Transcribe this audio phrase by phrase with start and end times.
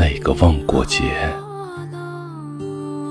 [0.00, 1.12] 那个望过节，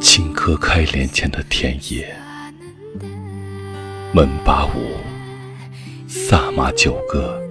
[0.00, 2.06] 青稞开镰前的田野，
[4.12, 4.94] 门把舞，
[6.06, 7.42] 萨马九歌，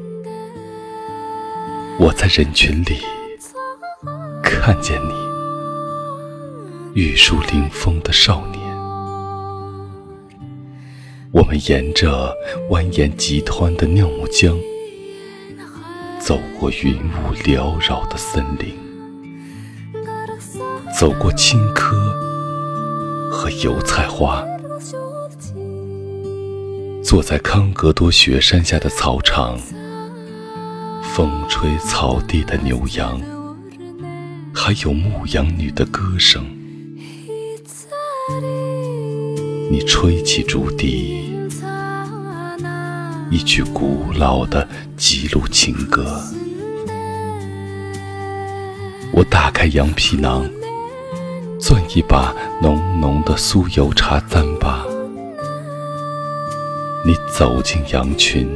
[1.99, 2.99] 我在人群里
[4.41, 5.11] 看见你，
[6.94, 8.61] 玉树临风的少年。
[11.33, 12.33] 我们沿着
[12.70, 14.58] 蜿蜒急湍的尿木江，
[16.22, 18.73] 走过云雾缭绕的森林，
[20.98, 21.91] 走过青稞
[23.30, 24.41] 和油菜花，
[27.03, 29.59] 坐在康格多雪山下的草场，
[31.14, 33.22] 风吹草地的牛羊，
[34.53, 36.45] 还有牧羊女的歌声。
[39.69, 41.38] 你吹起竹笛，
[43.30, 46.22] 一曲古老的吉鲁情歌。
[49.12, 50.45] 我打开羊皮囊，
[51.67, 54.85] 攥一把浓浓的酥油茶糌粑。
[57.03, 58.47] 你走进羊群，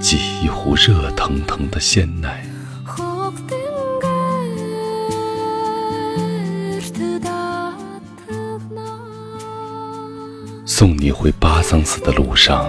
[0.00, 2.42] 挤一壶热腾腾的鲜奶。
[10.64, 12.66] 送你回巴桑寺的路上，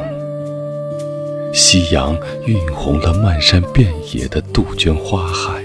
[1.53, 5.58] 夕阳晕红了漫山遍野的杜鹃花海，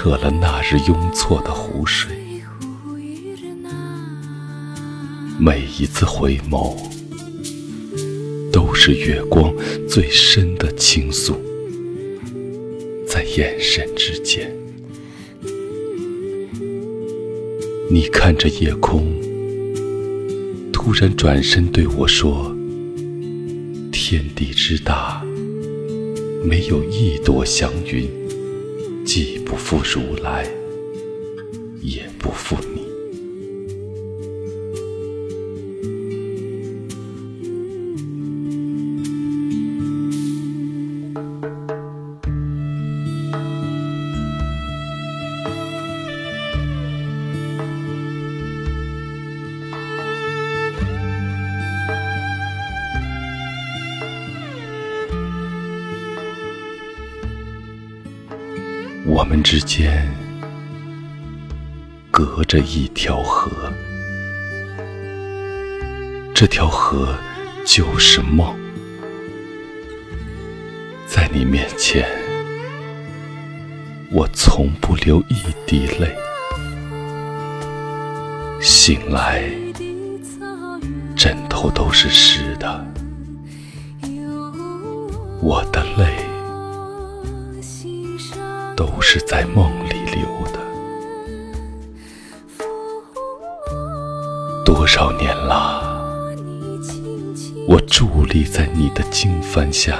[0.00, 2.10] 清澈了那日拥错的湖水。
[5.38, 6.74] 每一次回眸，
[8.50, 9.54] 都是月光
[9.86, 11.38] 最深的倾诉，
[13.06, 14.50] 在眼神之间。
[17.90, 19.04] 你看着夜空，
[20.72, 22.56] 突然转身对我说
[23.92, 25.22] ：“天地之大，
[26.42, 28.08] 没有一朵祥云，
[29.12, 30.48] 既不负如来，
[31.82, 32.88] 也不负你。”
[59.20, 60.08] 我们之间
[62.10, 63.50] 隔着一条河，
[66.34, 67.14] 这条河
[67.66, 68.58] 就是梦。
[71.06, 72.08] 在你面前，
[74.10, 76.16] 我从不流一滴泪。
[78.58, 79.44] 醒来，
[81.14, 82.86] 枕头都是湿的，
[85.42, 85.89] 我的。
[88.80, 90.24] 都是在梦里流
[90.54, 90.58] 的。
[94.64, 96.32] 多少年了，
[97.68, 99.98] 我伫立在你的经幡下，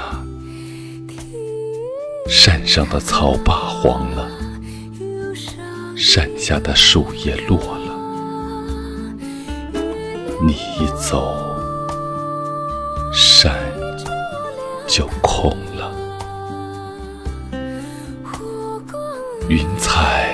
[2.27, 4.27] 山上的草坝黄了，
[5.95, 7.95] 山下的树叶落了，
[10.43, 11.37] 你一走，
[13.13, 13.55] 山
[14.87, 15.55] 就空
[19.51, 20.33] 云彩，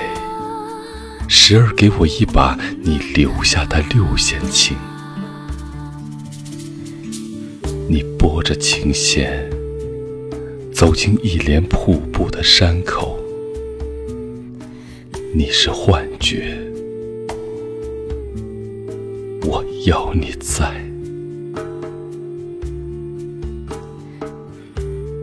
[1.26, 4.76] 时而给我一把你留下的六弦琴。
[7.88, 9.50] 你拨着琴弦，
[10.72, 13.18] 走进一帘瀑布的山口。
[15.34, 16.56] 你是幻觉，
[19.42, 20.72] 我要你在。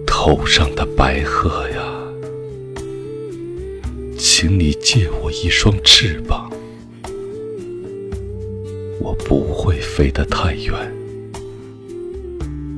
[0.06, 1.75] 头上的白鹤呀！
[4.48, 6.52] 请你借我一双翅膀，
[9.02, 10.72] 我不会飞得太远，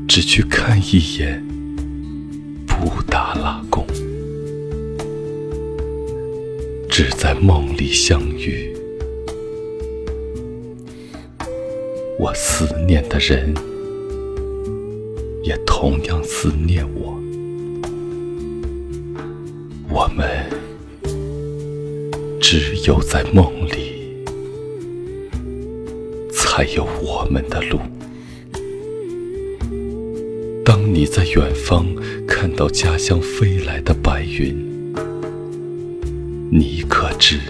[0.07, 1.45] 只去看一眼
[2.65, 3.85] 布达拉宫，
[6.89, 8.73] 只在梦里相遇。
[12.17, 13.53] 我思念的人，
[15.43, 17.21] 也同样思念我，
[19.89, 20.36] 我们。
[22.87, 24.23] 有在梦里，
[26.31, 27.81] 才有我们的路。
[30.63, 31.85] 当你在远方
[32.25, 34.55] 看到家乡飞来的白云，
[36.49, 37.41] 你可知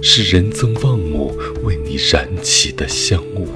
[0.00, 3.48] 是仁增旺姆为你燃起的香雾？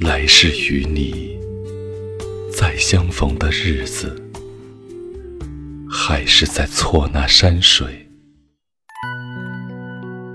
[0.00, 1.38] 来世与你，
[2.52, 4.14] 再相逢的日子，
[6.06, 8.06] 还是在错那山水。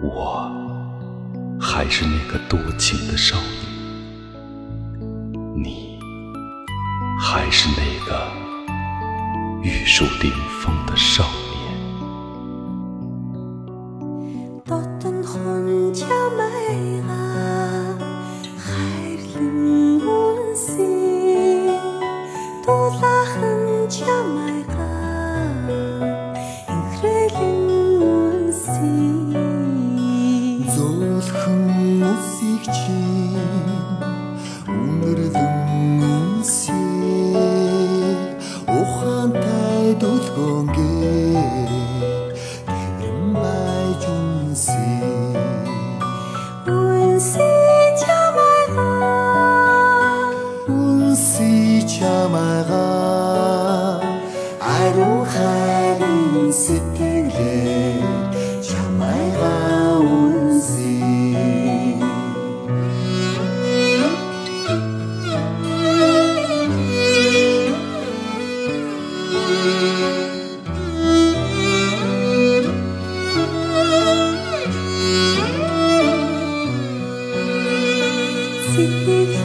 [0.01, 0.51] 我
[1.61, 3.35] 还是那个多情的少
[5.53, 5.99] 女，你
[7.21, 8.31] 还是那个
[9.61, 11.48] 玉树临风的少女
[32.19, 33.88] sich zieht.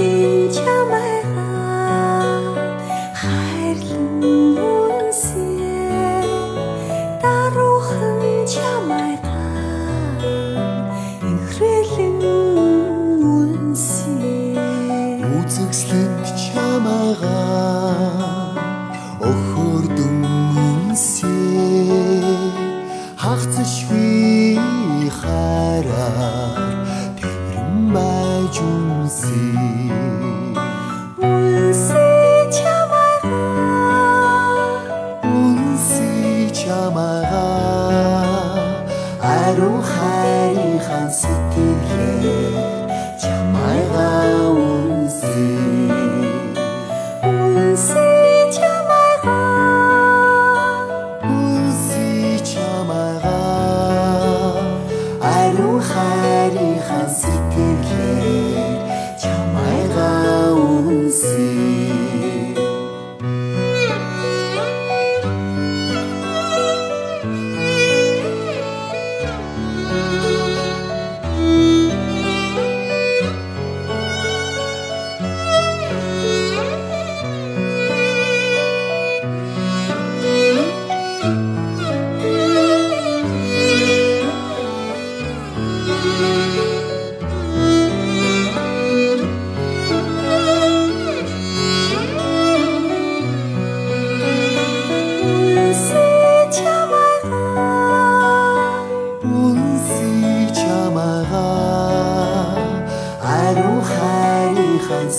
[0.04, 1.13] Cha